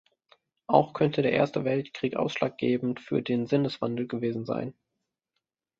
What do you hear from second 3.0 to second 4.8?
den Sinneswandel gewesen sein.